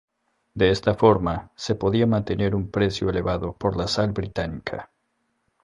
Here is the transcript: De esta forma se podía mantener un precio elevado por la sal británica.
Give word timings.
De 0.55 0.71
esta 0.71 0.95
forma 0.95 1.51
se 1.55 1.75
podía 1.75 2.07
mantener 2.07 2.55
un 2.55 2.71
precio 2.71 3.07
elevado 3.11 3.53
por 3.55 3.77
la 3.77 3.87
sal 3.87 4.13
británica. 4.13 4.89